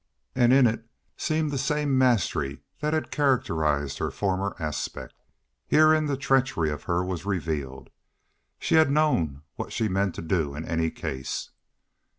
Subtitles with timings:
[0.33, 0.83] And in it
[1.15, 5.13] seemed the same mastery that had characterized her former aspect.
[5.67, 7.91] Herein the treachery of her was revealed.
[8.57, 11.51] She had known what she meant to do in any case.